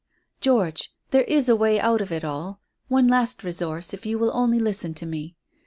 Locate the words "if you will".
3.93-4.31